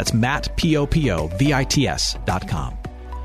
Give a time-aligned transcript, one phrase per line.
[0.00, 2.74] That's Matt, P-O-P-O-V-I-T-S dot com.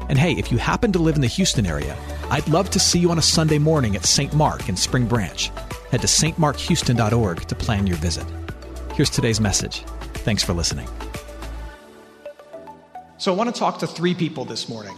[0.09, 1.95] And hey, if you happen to live in the Houston area,
[2.29, 4.33] I'd love to see you on a Sunday morning at St.
[4.33, 5.49] Mark in Spring Branch.
[5.91, 8.25] Head to stmarkhouston.org to plan your visit.
[8.93, 9.85] Here's today's message.
[10.25, 10.89] Thanks for listening.
[13.19, 14.97] So, I want to talk to three people this morning.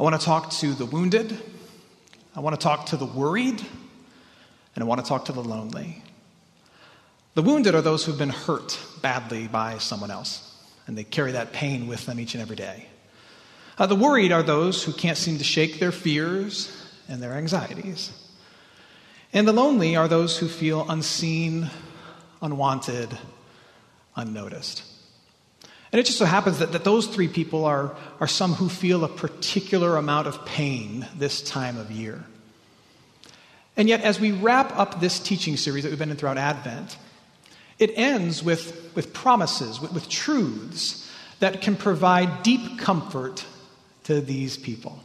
[0.00, 1.40] I want to talk to the wounded,
[2.34, 3.64] I want to talk to the worried,
[4.74, 6.02] and I want to talk to the lonely.
[7.34, 10.54] The wounded are those who've been hurt badly by someone else,
[10.86, 12.86] and they carry that pain with them each and every day.
[13.76, 16.70] Uh, the worried are those who can't seem to shake their fears
[17.08, 18.12] and their anxieties.
[19.32, 21.70] And the lonely are those who feel unseen,
[22.40, 23.18] unwanted,
[24.14, 24.84] unnoticed.
[25.90, 29.04] And it just so happens that, that those three people are, are some who feel
[29.04, 32.24] a particular amount of pain this time of year.
[33.76, 36.96] And yet, as we wrap up this teaching series that we've been in throughout Advent,
[37.78, 43.44] it ends with, with promises, with, with truths that can provide deep comfort
[44.04, 44.98] to these people.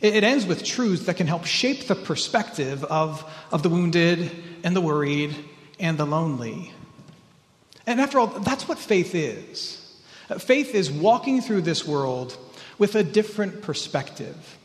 [0.00, 4.30] It, it ends with truths that can help shape the perspective of, of the wounded
[4.62, 5.34] and the worried
[5.80, 6.72] and the lonely.
[7.86, 9.80] And after all, that's what faith is.
[10.38, 12.36] Faith is walking through this world
[12.78, 14.58] with a different perspective,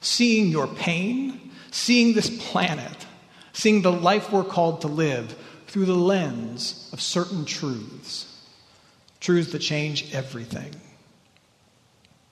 [0.00, 3.06] seeing your pain, seeing this planet,
[3.52, 5.34] seeing the life we're called to live
[5.66, 8.40] through the lens of certain truths,
[9.20, 10.74] truths that change everything.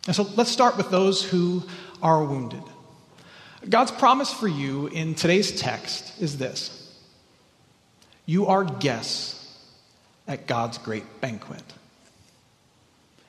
[0.06, 1.62] And so let's start with those who
[2.02, 2.62] are wounded.
[3.68, 6.94] God's promise for you in today's text is this
[8.26, 9.40] You are guests
[10.28, 11.62] at God's great banquet.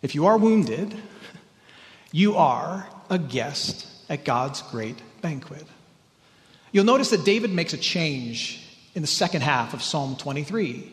[0.01, 0.95] If you are wounded,
[2.11, 5.65] you are a guest at God's great banquet.
[6.71, 8.64] You'll notice that David makes a change
[8.95, 10.91] in the second half of Psalm 23.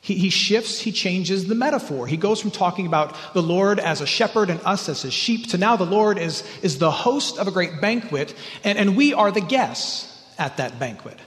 [0.00, 2.06] He, he shifts, he changes the metaphor.
[2.06, 5.48] He goes from talking about the Lord as a shepherd and us as his sheep
[5.50, 9.14] to now the Lord is, is the host of a great banquet, and, and we
[9.14, 10.08] are the guests
[10.38, 11.18] at that banquet.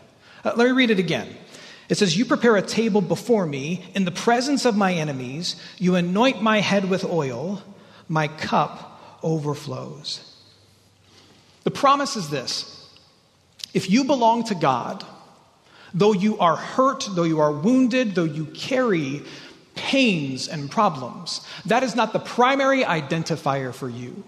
[0.44, 1.38] Uh, let me read it again.
[1.88, 5.56] It says, You prepare a table before me in the presence of my enemies.
[5.78, 7.62] You anoint my head with oil.
[8.08, 10.32] My cup overflows.
[11.64, 12.72] The promise is this
[13.74, 15.03] if you belong to God,
[15.95, 19.22] Though you are hurt, though you are wounded, though you carry
[19.75, 24.25] pains and problems, that is not the primary identifier for you.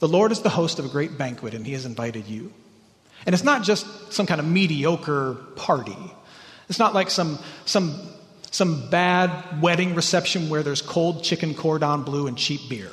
[0.00, 2.52] The Lord is the host of a great banquet, and He has invited you.
[3.26, 5.96] And it's not just some kind of mediocre party.
[6.68, 7.94] It's not like some, some,
[8.50, 12.90] some bad wedding reception where there's cold chicken cordon bleu and cheap beer.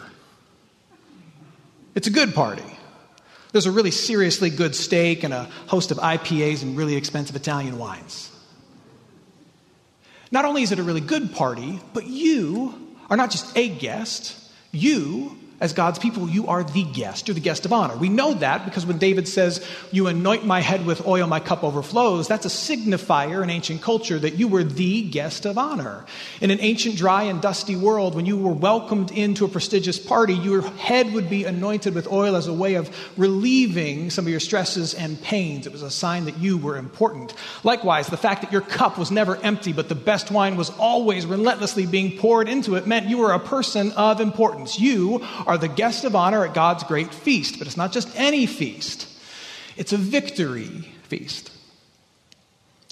[1.96, 2.77] It's a good party.
[3.57, 7.80] There's a really seriously good steak and a host of IPAs and really expensive Italian
[7.80, 8.30] wines.
[10.30, 14.38] Not only is it a really good party, but you are not just a guest,
[14.71, 17.27] you as God's people, you are the guest.
[17.27, 17.98] You're the guest of honor.
[17.98, 21.63] We know that because when David says, You anoint my head with oil, my cup
[21.63, 26.06] overflows, that's a signifier in ancient culture that you were the guest of honor.
[26.42, 30.36] In an ancient, dry, and dusty world, when you were welcomed into a prestigious party,
[30.36, 34.39] your head would be anointed with oil as a way of relieving some of your
[34.39, 35.65] stresses and pains.
[35.65, 37.33] It was a sign that you were important.
[37.63, 41.25] Likewise, the fact that your cup was never empty, but the best wine was always
[41.25, 44.80] relentlessly being poured into it, meant you were a person of importance.
[44.80, 47.58] You are the guest of honor at God's great feast.
[47.58, 49.08] But it's not just any feast,
[49.76, 51.52] it's a victory feast.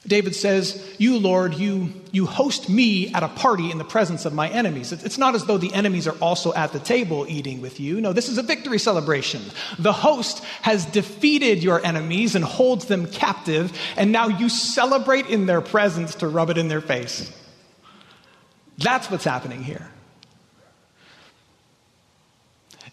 [0.07, 4.33] David says, You, Lord, you, you host me at a party in the presence of
[4.33, 4.91] my enemies.
[4.91, 7.99] It's not as though the enemies are also at the table eating with you.
[7.99, 9.41] No, this is a victory celebration.
[9.79, 15.47] The host has defeated your enemies and holds them captive, and now you celebrate in
[15.47, 17.31] their presence to rub it in their face.
[18.77, 19.89] That's what's happening here.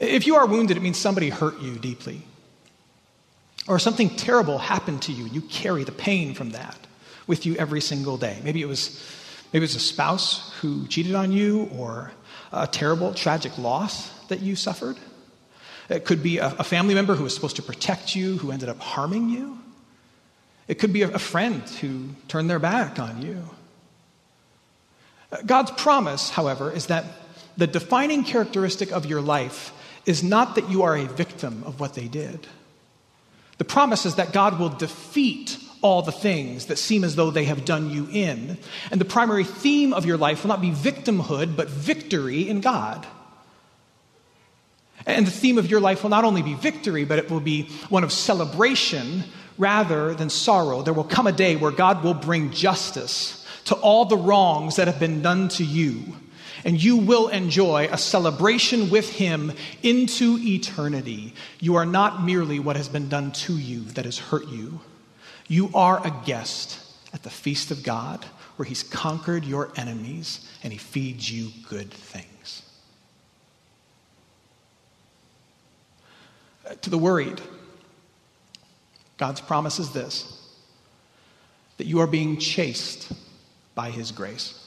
[0.02, 2.22] If you are wounded, it means somebody hurt you deeply.
[3.68, 5.26] Or something terrible happened to you.
[5.26, 6.76] And you carry the pain from that
[7.28, 8.40] with you every single day.
[8.42, 9.00] Maybe it was,
[9.52, 12.10] maybe it was a spouse who cheated on you, or
[12.52, 14.96] a terrible, tragic loss that you suffered.
[15.88, 18.68] It could be a, a family member who was supposed to protect you who ended
[18.68, 19.56] up harming you.
[20.66, 23.48] It could be a, a friend who turned their back on you.
[25.46, 27.04] God's promise, however, is that
[27.56, 29.72] the defining characteristic of your life
[30.06, 32.46] is not that you are a victim of what they did.
[33.58, 37.44] The promise is that God will defeat all the things that seem as though they
[37.44, 38.58] have done you in.
[38.90, 43.06] And the primary theme of your life will not be victimhood, but victory in God.
[45.06, 47.64] And the theme of your life will not only be victory, but it will be
[47.88, 49.24] one of celebration
[49.58, 50.82] rather than sorrow.
[50.82, 54.86] There will come a day where God will bring justice to all the wrongs that
[54.86, 56.16] have been done to you
[56.64, 59.52] and you will enjoy a celebration with him
[59.82, 61.34] into eternity.
[61.60, 64.80] You are not merely what has been done to you that has hurt you.
[65.48, 66.78] You are a guest
[67.12, 68.24] at the feast of God
[68.56, 72.62] where he's conquered your enemies and he feeds you good things.
[76.66, 77.40] Uh, to the worried,
[79.16, 80.38] God's promise is this
[81.78, 83.10] that you are being chased
[83.74, 84.61] by his grace.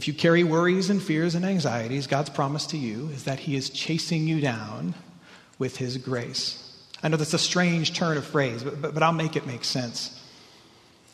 [0.00, 3.54] If you carry worries and fears and anxieties, God's promise to you is that He
[3.54, 4.94] is chasing you down
[5.58, 6.74] with His grace.
[7.02, 9.62] I know that's a strange turn of phrase, but, but, but I'll make it make
[9.62, 10.18] sense.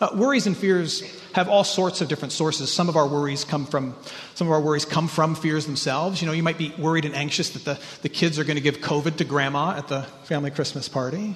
[0.00, 1.02] Uh, worries and fears
[1.32, 2.72] have all sorts of different sources.
[2.72, 3.96] Some of our worries come from
[4.34, 6.22] some of our worries come from fears themselves.
[6.22, 8.62] You know, you might be worried and anxious that the, the kids are going to
[8.62, 11.34] give COVID to grandma at the family Christmas party.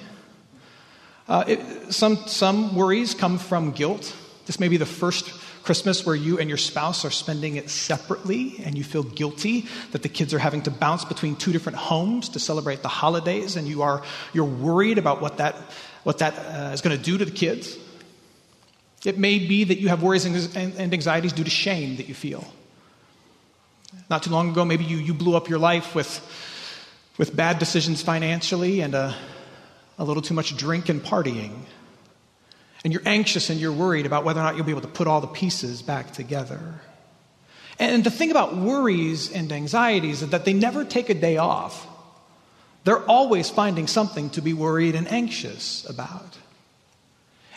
[1.27, 4.15] Uh, it, some, some worries come from guilt.
[4.45, 5.33] This may be the first
[5.63, 10.03] Christmas where you and your spouse are spending it separately and you feel guilty that
[10.03, 13.67] the kids are having to bounce between two different homes to celebrate the holidays and
[13.67, 14.03] you are
[14.33, 15.55] you're worried about what that
[16.03, 17.77] what that uh, is going to do to the kids.
[19.05, 22.45] It may be that you have worries and anxieties due to shame that you feel.
[24.09, 26.21] Not too long ago, maybe you, you blew up your life with,
[27.17, 29.15] with bad decisions financially and a,
[29.97, 31.51] a little too much drink and partying.
[32.83, 35.07] And you're anxious and you're worried about whether or not you'll be able to put
[35.07, 36.81] all the pieces back together.
[37.77, 41.87] And the thing about worries and anxieties is that they never take a day off.
[42.83, 46.37] They're always finding something to be worried and anxious about.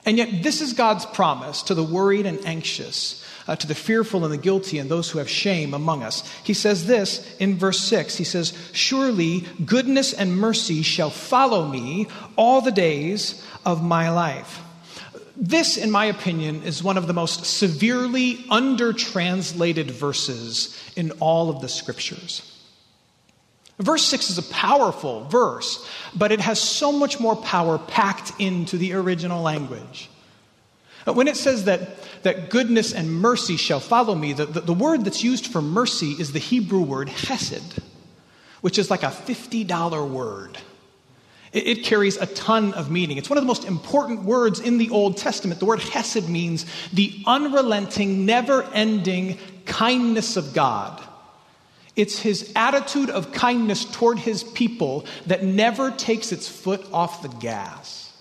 [0.07, 4.25] And yet, this is God's promise to the worried and anxious, uh, to the fearful
[4.25, 6.31] and the guilty, and those who have shame among us.
[6.45, 12.09] He says this in verse 6 He says, Surely goodness and mercy shall follow me
[12.37, 14.61] all the days of my life.
[15.37, 21.61] This, in my opinion, is one of the most severely undertranslated verses in all of
[21.61, 22.51] the scriptures.
[23.79, 28.79] Verse 6 is a powerful verse, but it has so much more power packed into
[28.79, 30.09] the original language.
[31.05, 35.05] When it says that, that goodness and mercy shall follow me, the, the, the word
[35.05, 37.83] that's used for mercy is the Hebrew word hesed,
[38.61, 40.57] which is like a $50 word.
[41.55, 43.17] It, it carries a ton of meaning.
[43.17, 45.61] It's one of the most important words in the Old Testament.
[45.61, 51.03] The word hesed means the unrelenting, never ending kindness of God.
[51.97, 57.29] It's his attitude of kindness toward his people that never takes its foot off the
[57.29, 58.13] gas.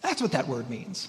[0.00, 1.08] That's what that word means.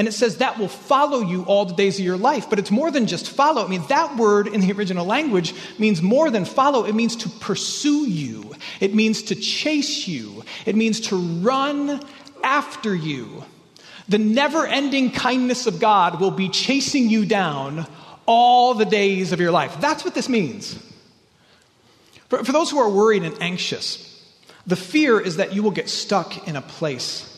[0.00, 2.48] And it says that will follow you all the days of your life.
[2.48, 3.62] But it's more than just follow.
[3.62, 6.86] I mean, that word in the original language means more than follow.
[6.86, 12.02] It means to pursue you, it means to chase you, it means to run
[12.42, 13.44] after you.
[14.08, 17.86] The never ending kindness of God will be chasing you down
[18.24, 19.82] all the days of your life.
[19.82, 20.82] That's what this means.
[22.30, 24.24] For, for those who are worried and anxious,
[24.66, 27.29] the fear is that you will get stuck in a place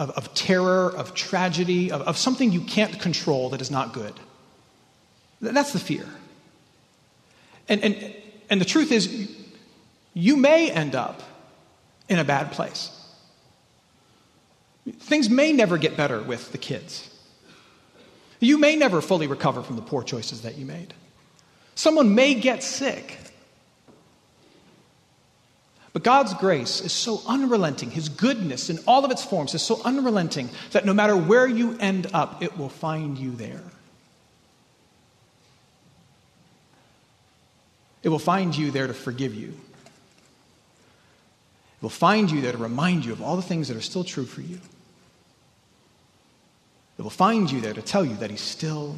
[0.00, 4.14] of, of terror, of tragedy, of, of something you can't control that is not good.
[5.42, 6.06] That's the fear.
[7.68, 8.14] And, and,
[8.48, 9.30] and the truth is,
[10.14, 11.22] you may end up
[12.08, 12.96] in a bad place.
[15.00, 17.14] Things may never get better with the kids.
[18.40, 20.94] You may never fully recover from the poor choices that you made.
[21.74, 23.18] Someone may get sick.
[25.92, 27.90] But God's grace is so unrelenting.
[27.90, 31.76] His goodness in all of its forms is so unrelenting that no matter where you
[31.80, 33.62] end up, it will find you there.
[38.02, 39.48] It will find you there to forgive you.
[39.48, 39.56] It
[41.82, 44.26] will find you there to remind you of all the things that are still true
[44.26, 44.60] for you.
[46.98, 48.96] It will find you there to tell you that He still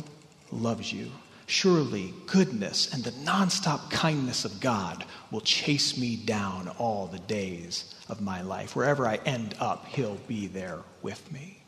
[0.51, 1.11] loves you.
[1.53, 7.95] Surely goodness and the nonstop kindness of God will chase me down all the days
[8.09, 8.75] of my life.
[8.75, 11.59] Wherever I end up, He'll be there with me.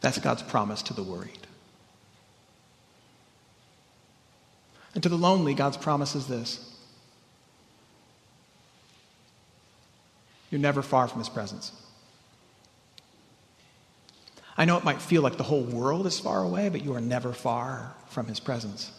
[0.00, 1.46] That's God's promise to the worried.
[4.94, 6.76] And to the lonely, God's promise is this
[10.50, 11.70] You're never far from His presence.
[14.56, 17.00] I know it might feel like the whole world is far away, but you are
[17.00, 18.92] never far from His presence.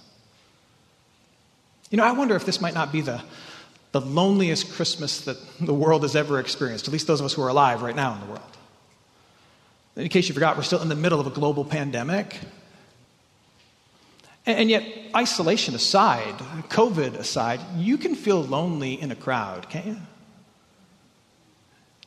[1.89, 3.21] You know, I wonder if this might not be the,
[3.91, 7.41] the loneliest Christmas that the world has ever experienced, at least those of us who
[7.41, 8.41] are alive right now in the world.
[9.95, 12.37] In case you forgot, we're still in the middle of a global pandemic.
[14.45, 14.83] And, and yet,
[15.15, 19.97] isolation aside, COVID aside, you can feel lonely in a crowd, can't you?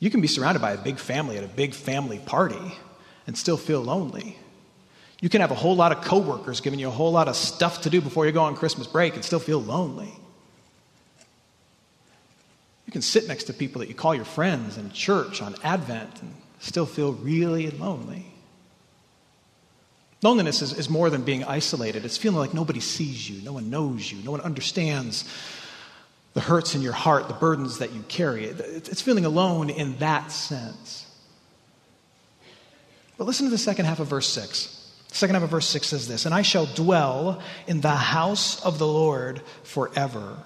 [0.00, 2.74] You can be surrounded by a big family at a big family party
[3.28, 4.38] and still feel lonely.
[5.20, 7.82] You can have a whole lot of coworkers giving you a whole lot of stuff
[7.82, 10.10] to do before you go on Christmas break and still feel lonely.
[12.86, 16.22] You can sit next to people that you call your friends in church on Advent
[16.22, 18.24] and still feel really lonely.
[20.22, 22.06] Loneliness is, is more than being isolated.
[22.06, 25.30] It's feeling like nobody sees you, no one knows you, no one understands
[26.32, 28.46] the hurts in your heart, the burdens that you carry.
[28.46, 31.07] It's feeling alone in that sense.
[33.18, 34.74] But listen to the second half of verse 6.
[35.08, 38.64] The second half of verse 6 says this And I shall dwell in the house
[38.64, 40.38] of the Lord forever.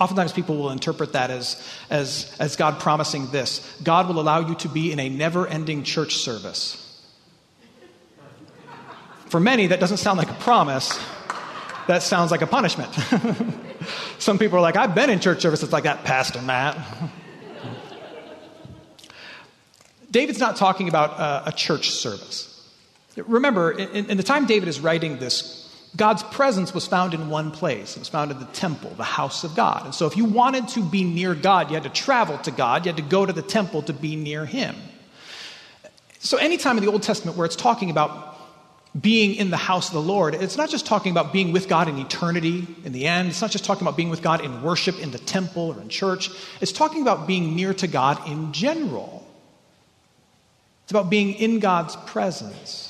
[0.00, 4.54] Oftentimes, people will interpret that as, as, as God promising this God will allow you
[4.56, 6.78] to be in a never ending church service.
[9.26, 10.98] For many, that doesn't sound like a promise,
[11.88, 12.92] that sounds like a punishment.
[14.18, 16.78] Some people are like, I've been in church services like that, Pastor Matt.
[20.12, 22.48] David's not talking about a, church service.
[23.16, 25.58] Remember, in, in the time David is writing this,
[25.96, 27.96] God's presence was found in one place.
[27.96, 29.84] It was found in the temple, the house of God.
[29.84, 32.84] And so, if you wanted to be near God, you had to travel to God.
[32.84, 34.76] You had to go to the temple to be near Him.
[36.18, 38.38] So, anytime in the Old Testament where it's talking about
[38.98, 41.88] being in the house of the Lord, it's not just talking about being with God
[41.88, 43.28] in eternity in the end.
[43.28, 45.88] It's not just talking about being with God in worship in the temple or in
[45.88, 46.30] church.
[46.60, 49.21] It's talking about being near to God in general.
[50.82, 52.88] It's about being in God's presence.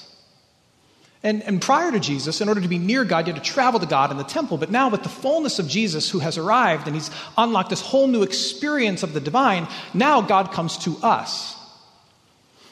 [1.23, 3.79] And, and prior to Jesus, in order to be near God, you had to travel
[3.79, 4.59] to God in the temple.
[4.59, 8.09] But now, with the fullness of Jesus who has arrived and he's unlocked this whole
[8.09, 11.57] new experience of the divine, now God comes to us.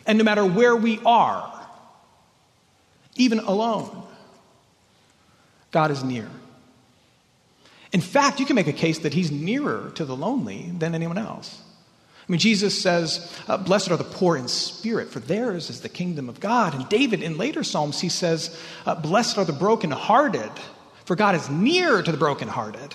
[0.04, 1.60] And no matter where we are,
[3.16, 4.02] even alone.
[5.70, 6.28] God is near.
[7.92, 11.18] In fact, you can make a case that he's nearer to the lonely than anyone
[11.18, 11.60] else.
[12.30, 15.88] I mean, Jesus says, uh, Blessed are the poor in spirit, for theirs is the
[15.88, 16.76] kingdom of God.
[16.76, 18.56] And David, in later Psalms, he says,
[18.86, 20.52] uh, Blessed are the brokenhearted,
[21.06, 22.94] for God is near to the brokenhearted.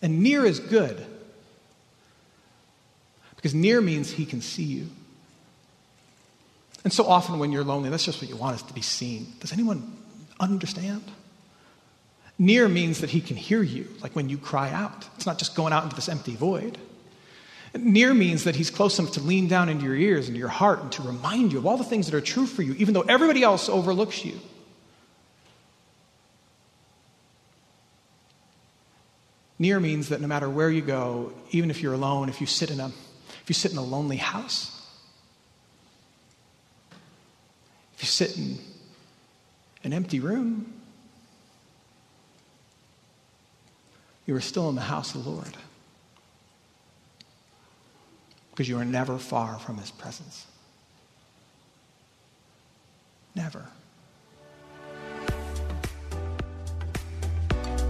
[0.00, 1.04] And near is good,
[3.36, 4.86] because near means he can see you.
[6.82, 9.34] And so often when you're lonely, that's just what you want is to be seen.
[9.40, 9.98] Does anyone
[10.40, 11.04] understand?
[12.38, 15.08] Near means that he can hear you, like when you cry out.
[15.16, 16.78] It's not just going out into this empty void.
[17.74, 20.80] Near means that he's close enough to lean down into your ears and your heart
[20.80, 23.02] and to remind you of all the things that are true for you, even though
[23.02, 24.38] everybody else overlooks you.
[29.58, 32.70] Near means that no matter where you go, even if you're alone, if you sit
[32.70, 34.76] in a, if you sit in a lonely house,
[37.96, 38.58] If you sit in
[39.84, 40.75] an empty room,
[44.26, 45.56] you are still in the house of the Lord
[48.50, 50.46] because you are never far from his presence.
[53.34, 53.66] Never.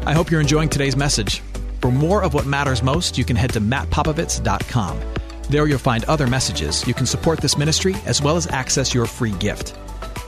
[0.04, 1.40] I hope you're enjoying today's message.
[1.80, 5.00] For more of what matters most, you can head to mattpopovits.com.
[5.48, 6.86] There you'll find other messages.
[6.86, 9.76] You can support this ministry as well as access your free gift.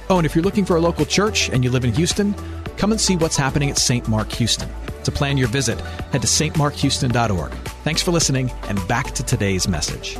[0.09, 2.35] Oh, and if you're looking for a local church and you live in Houston,
[2.77, 4.07] come and see what's happening at St.
[4.09, 4.69] Mark Houston.
[5.09, 5.81] To plan your visit,
[6.13, 7.53] head to stmarkhouston.org.
[7.83, 10.19] Thanks for listening, and back to today's message.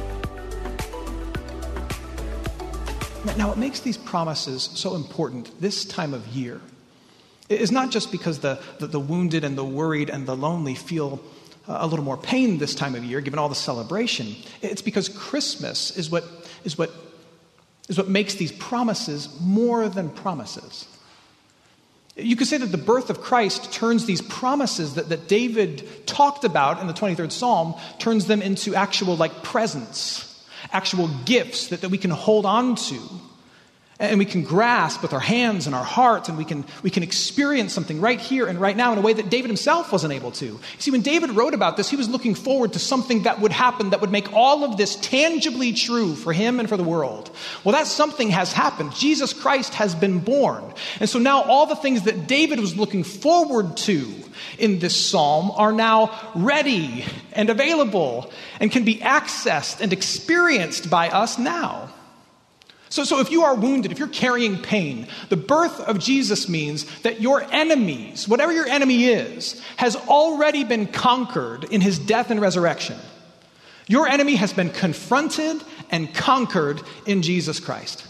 [3.37, 6.63] Now, what makes these promises so important this time of year
[7.51, 11.21] is not just because the, the, the wounded and the worried and the lonely feel
[11.69, 14.37] uh, a little more pain this time of year, given all the celebration.
[14.63, 16.25] It's because Christmas is what,
[16.65, 16.91] is what,
[17.91, 20.89] is what makes these promises more than promises.
[22.19, 26.45] You could say that the birth of Christ turns these promises that, that David talked
[26.45, 31.91] about in the 23rd Psalm, turns them into actual like presents, actual gifts that, that
[31.91, 33.01] we can hold on to
[34.01, 37.03] and we can grasp with our hands and our hearts, and we can, we can
[37.03, 40.31] experience something right here and right now in a way that David himself wasn't able
[40.33, 40.47] to.
[40.47, 43.51] You see, when David wrote about this, he was looking forward to something that would
[43.51, 47.31] happen that would make all of this tangibly true for him and for the world.
[47.65, 48.95] Well, that something has happened.
[48.95, 50.63] Jesus Christ has been born.
[51.01, 54.13] And so now all the things that David was looking forward to
[54.59, 61.09] in this psalm are now ready and available and can be accessed and experienced by
[61.09, 61.93] us now.
[62.99, 66.85] So, so if you are wounded, if you're carrying pain, the birth of Jesus means
[67.03, 72.41] that your enemies, whatever your enemy is, has already been conquered in his death and
[72.41, 72.99] resurrection.
[73.87, 75.63] Your enemy has been confronted
[75.93, 78.05] and conquered in Jesus Christ.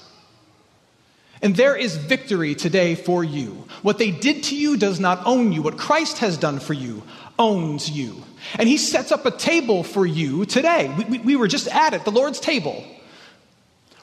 [1.43, 3.67] And there is victory today for you.
[3.83, 5.61] What they did to you does not own you.
[5.61, 7.03] What Christ has done for you
[7.39, 8.25] owns you.
[8.59, 10.95] And he sets up a table for you today.
[10.97, 12.87] We, we, we were just at it, the Lord's table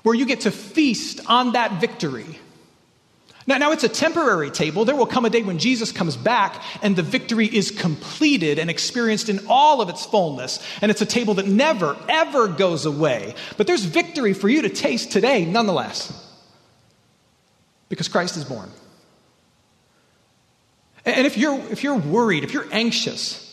[0.06, 2.40] where you get to feast on that victory.
[3.48, 4.86] Now, now, it's a temporary table.
[4.86, 8.70] There will come a day when Jesus comes back and the victory is completed and
[8.70, 10.64] experienced in all of its fullness.
[10.82, 13.34] And it's a table that never, ever goes away.
[13.58, 16.14] But there's victory for you to taste today, nonetheless,
[17.90, 18.70] because Christ is born.
[21.04, 23.45] And if you're, if you're worried, if you're anxious,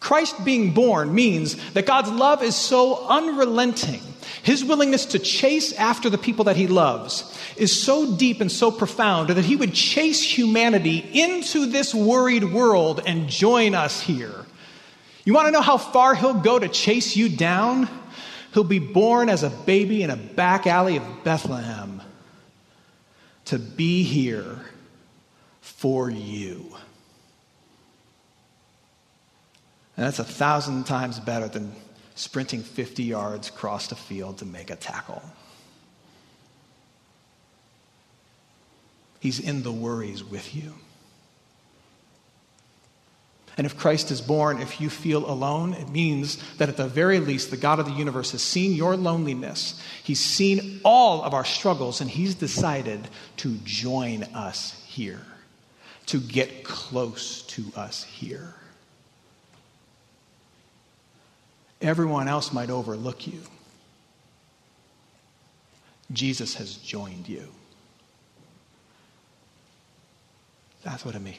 [0.00, 4.00] Christ being born means that God's love is so unrelenting.
[4.42, 8.70] His willingness to chase after the people that he loves is so deep and so
[8.70, 14.46] profound that he would chase humanity into this worried world and join us here.
[15.24, 17.88] You want to know how far he'll go to chase you down?
[18.54, 22.00] He'll be born as a baby in a back alley of Bethlehem
[23.44, 24.60] to be here
[25.60, 26.74] for you.
[30.00, 31.74] And that's a thousand times better than
[32.14, 35.22] sprinting 50 yards across the field to make a tackle.
[39.20, 40.72] He's in the worries with you.
[43.58, 47.20] And if Christ is born, if you feel alone, it means that at the very
[47.20, 49.78] least, the God of the universe has seen your loneliness.
[50.02, 55.26] He's seen all of our struggles, and He's decided to join us here,
[56.06, 58.54] to get close to us here.
[61.80, 63.40] Everyone else might overlook you.
[66.12, 67.48] Jesus has joined you.
[70.82, 71.38] That's what it means.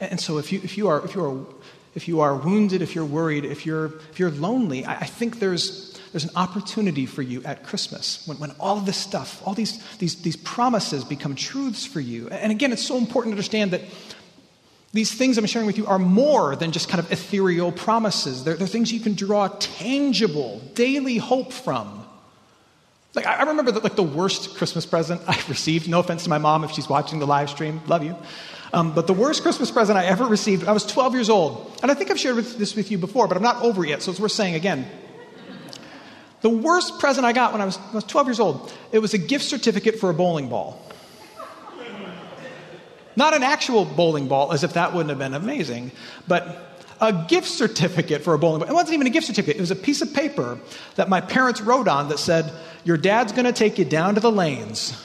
[0.00, 1.46] And so if you, if you, are, if you, are,
[1.94, 5.40] if you are wounded, if you're worried, if you're, if you're lonely, I, I think
[5.40, 9.84] there's, there's an opportunity for you at Christmas when, when all this stuff, all these,
[9.98, 12.28] these, these promises become truths for you.
[12.28, 13.82] And again, it's so important to understand that
[14.92, 18.42] these things I'm sharing with you are more than just kind of ethereal promises.
[18.42, 22.04] They're, they're things you can draw tangible, daily hope from.
[23.14, 25.88] Like I remember that, like the worst Christmas present I received.
[25.88, 28.16] No offense to my mom if she's watching the live stream, love you.
[28.72, 31.90] Um, but the worst Christmas present I ever received, I was 12 years old, and
[31.90, 34.20] I think I've shared this with you before, but I'm not over yet, so it's
[34.20, 34.86] worth saying again.
[36.42, 39.12] The worst present I got when I was, I was 12 years old, it was
[39.12, 40.80] a gift certificate for a bowling ball.
[43.20, 45.92] Not an actual bowling ball, as if that wouldn't have been amazing,
[46.26, 48.70] but a gift certificate for a bowling ball.
[48.70, 50.58] It wasn't even a gift certificate, it was a piece of paper
[50.94, 52.50] that my parents wrote on that said,
[52.82, 54.98] Your dad's going to take you down to the lanes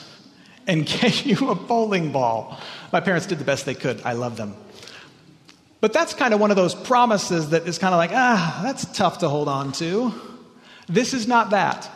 [0.65, 2.57] and get you a bowling ball.
[2.93, 4.01] My parents did the best they could.
[4.05, 4.55] I love them.
[5.81, 8.85] But that's kind of one of those promises that is kind of like, ah, that's
[8.97, 10.13] tough to hold on to.
[10.87, 11.91] This is not that.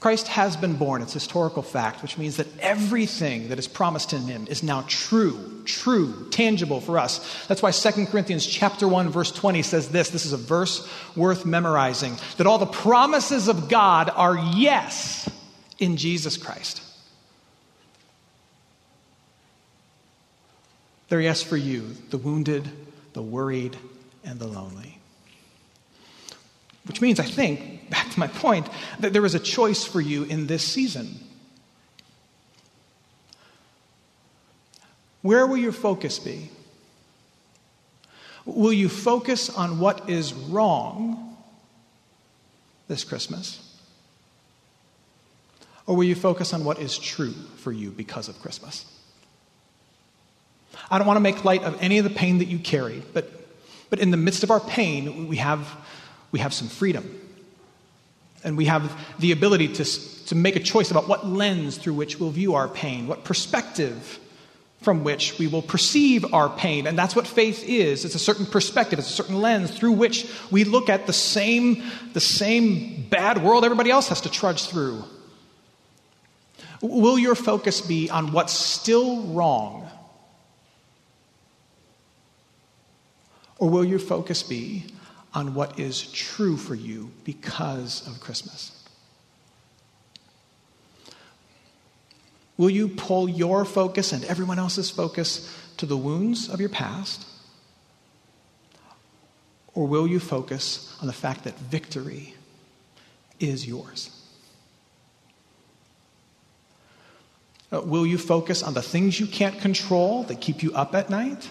[0.00, 1.02] Christ has been born.
[1.02, 5.62] It's historical fact, which means that everything that is promised in him is now true,
[5.66, 7.46] true, tangible for us.
[7.48, 10.08] That's why 2 Corinthians chapter 1 verse 20 says this.
[10.08, 12.16] This is a verse worth memorizing.
[12.38, 15.28] That all the promises of God are yes
[15.78, 16.82] in Jesus Christ.
[21.10, 22.70] They're yes for you, the wounded,
[23.12, 23.76] the worried,
[24.24, 24.99] and the lonely.
[26.86, 28.68] Which means, I think, back to my point,
[29.00, 31.18] that there is a choice for you in this season.
[35.22, 36.50] Where will your focus be?
[38.46, 41.36] Will you focus on what is wrong
[42.88, 43.66] this Christmas?
[45.86, 48.86] Or will you focus on what is true for you because of Christmas?
[50.90, 53.30] I don't want to make light of any of the pain that you carry, but,
[53.90, 55.68] but in the midst of our pain, we have,
[56.32, 57.18] we have some freedom.
[58.42, 59.84] And we have the ability to,
[60.26, 64.18] to make a choice about what lens through which we'll view our pain, what perspective
[64.82, 66.86] from which we will perceive our pain.
[66.86, 68.06] And that's what faith is.
[68.06, 71.84] It's a certain perspective, it's a certain lens through which we look at the same,
[72.14, 75.04] the same bad world everybody else has to trudge through.
[76.80, 79.86] Will your focus be on what's still wrong?
[83.58, 84.86] Or will your focus be
[85.32, 88.76] on what is true for you because of Christmas?
[92.56, 97.26] Will you pull your focus and everyone else's focus to the wounds of your past?
[99.72, 102.34] Or will you focus on the fact that victory
[103.38, 104.14] is yours?
[107.72, 111.08] Uh, will you focus on the things you can't control that keep you up at
[111.08, 111.48] night?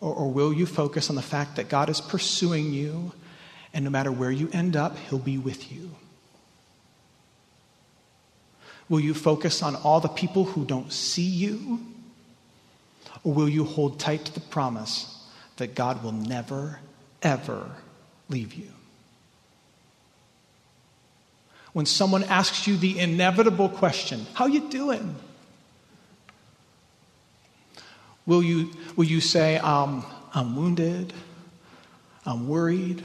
[0.00, 3.12] Or, or, will you focus on the fact that God is pursuing you
[3.72, 5.90] and no matter where you end up, He'll be with you?
[8.88, 11.80] Will you focus on all the people who don't see you?
[13.22, 15.26] Or will you hold tight to the promise
[15.56, 16.80] that God will never,
[17.22, 17.70] ever
[18.28, 18.70] leave you?
[21.72, 25.16] When someone asks you the inevitable question, how you doing?
[28.26, 31.12] Will you, will you say, um, I'm wounded,
[32.24, 33.04] I'm worried,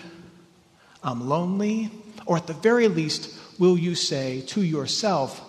[1.04, 1.92] I'm lonely?
[2.26, 5.42] Or at the very least, will you say to yourself,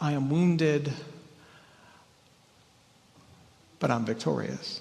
[0.00, 0.92] I am wounded,
[3.78, 4.80] but I'm victorious.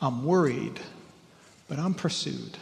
[0.00, 0.80] I'm worried,
[1.68, 2.58] but I'm pursued.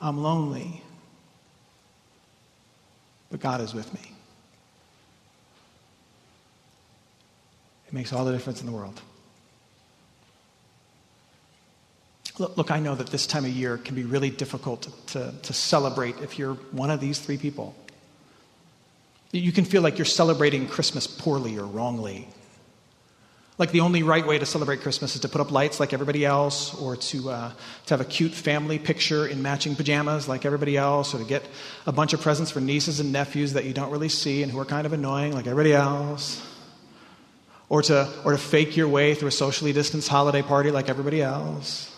[0.00, 0.82] I'm lonely,
[3.30, 4.13] but God is with me.
[7.94, 9.00] Makes all the difference in the world.
[12.38, 15.52] Look, look, I know that this time of year can be really difficult to, to,
[15.52, 17.76] celebrate if you're one of these three people.
[19.30, 22.26] You can feel like you're celebrating Christmas poorly or wrongly.
[23.56, 26.24] Like the only right way to celebrate Christmas is to put up lights like everybody
[26.24, 27.52] else, or to, uh,
[27.86, 31.44] to have a cute family picture in matching pajamas like everybody else, or to get
[31.86, 34.58] a bunch of presents for nieces and nephews that you don't really see and who
[34.58, 36.42] are kind of annoying like everybody else,
[37.68, 41.22] or to, or to fake your way through a socially distanced holiday party like everybody
[41.22, 41.90] else.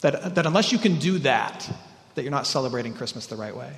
[0.00, 1.68] That, that unless you can do that,
[2.14, 3.72] that you're not celebrating Christmas the right way.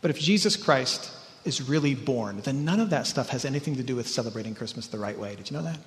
[0.00, 1.10] But if Jesus Christ
[1.44, 4.86] is really born, then none of that stuff has anything to do with celebrating Christmas
[4.88, 5.36] the right way.
[5.36, 5.78] Did you know that?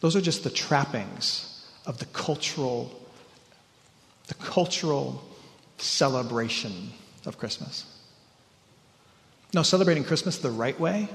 [0.00, 3.00] Those are just the trappings of the cultural,
[4.28, 5.24] the cultural
[5.78, 6.92] celebration
[7.28, 7.84] of Christmas.
[9.54, 11.08] No, celebrating Christmas the right way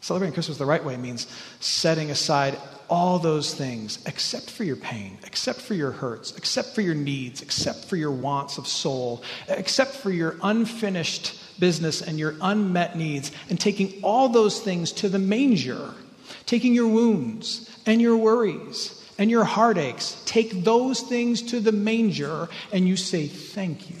[0.00, 1.26] Celebrating Christmas the right way means
[1.60, 2.56] setting aside
[2.88, 7.42] all those things except for your pain, except for your hurts, except for your needs,
[7.42, 13.32] except for your wants of soul, except for your unfinished business and your unmet needs,
[13.50, 15.92] and taking all those things to the manger,
[16.46, 22.48] taking your wounds and your worries and your heartaches, take those things to the manger,
[22.72, 23.96] and you say, Thank you.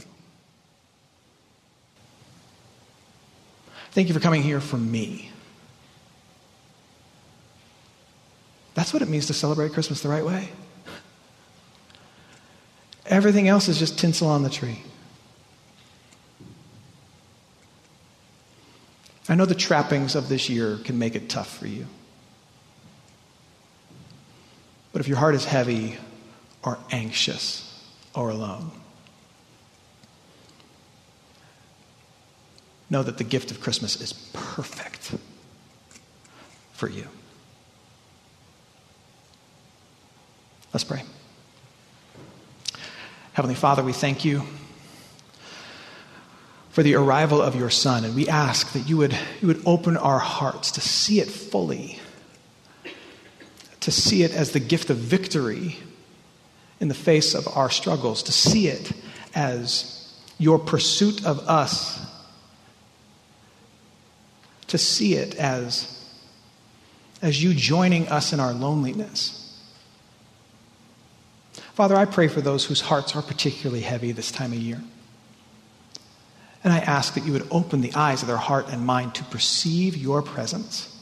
[3.90, 5.30] Thank you for coming here for me.
[8.74, 10.50] That's what it means to celebrate Christmas the right way.
[13.06, 14.82] Everything else is just tinsel on the tree.
[19.28, 21.86] I know the trappings of this year can make it tough for you.
[24.98, 25.96] But if your heart is heavy
[26.64, 28.72] or anxious or alone,
[32.90, 35.14] know that the gift of Christmas is perfect
[36.72, 37.06] for you.
[40.72, 41.04] Let's pray.
[43.34, 44.42] Heavenly Father, we thank you
[46.70, 49.96] for the arrival of your Son, and we ask that you would, you would open
[49.96, 52.00] our hearts to see it fully,
[53.88, 55.78] to see it as the gift of victory
[56.78, 58.92] in the face of our struggles, to see it
[59.34, 61.98] as your pursuit of us,
[64.66, 66.06] to see it as,
[67.22, 69.58] as you joining us in our loneliness.
[71.72, 74.82] Father, I pray for those whose hearts are particularly heavy this time of year.
[76.62, 79.24] And I ask that you would open the eyes of their heart and mind to
[79.24, 80.94] perceive your presence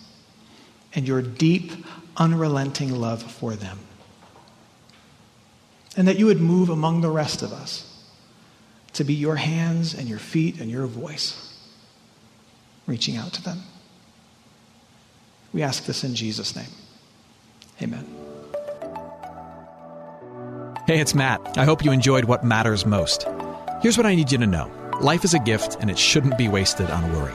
[0.97, 1.71] and your deep,
[2.17, 3.79] unrelenting love for them.
[5.97, 8.05] And that you would move among the rest of us
[8.95, 11.55] to be your hands and your feet and your voice
[12.87, 13.63] reaching out to them.
[15.53, 16.71] We ask this in Jesus' name.
[17.83, 18.07] Amen.
[20.87, 21.59] Hey, it's Matt.
[21.59, 23.27] I hope you enjoyed what matters most.
[23.83, 26.49] Here's what I need you to know life is a gift, and it shouldn't be
[26.49, 27.35] wasted on worry.